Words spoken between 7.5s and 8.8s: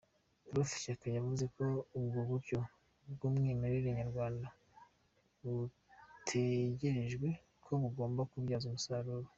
ko bugomba kubyazwa